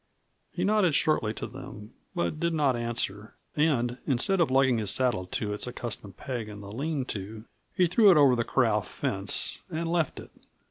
[0.51, 3.35] He nodded shortly to them, but did not answer.
[3.55, 7.85] And instead of lugging his saddle to its accustomed peg in the lean to, he
[7.85, 10.31] threw it over the corral fence and left it.